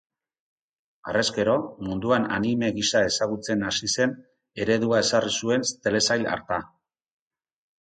Harrezkero, 1.09 1.57
munduan 1.87 2.25
anime 2.39 2.71
gisa 2.79 3.01
ezagutzen 3.09 3.67
hasi 3.69 3.91
zen 3.97 4.17
eredua 4.65 5.03
ezarri 5.07 5.35
zuen 5.43 5.69
telesail 5.87 6.27
harta. 6.33 6.59